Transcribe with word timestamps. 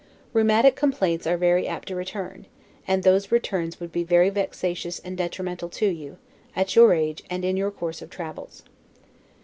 Rheumatic 0.33 0.75
complaints 0.75 1.27
are 1.27 1.37
very 1.37 1.67
apt 1.67 1.87
to 1.89 1.95
return, 1.95 2.47
and 2.87 3.03
those 3.03 3.31
returns 3.31 3.79
would 3.79 3.91
be 3.91 4.03
very 4.03 4.31
vexatious 4.31 4.97
and 4.97 5.15
detrimental 5.15 5.69
to 5.69 5.89
you; 5.89 6.17
at 6.55 6.75
your 6.75 6.91
age, 6.95 7.21
and 7.29 7.45
in 7.45 7.55
your 7.55 7.69
course 7.69 8.01
of 8.01 8.09
travels. 8.09 8.63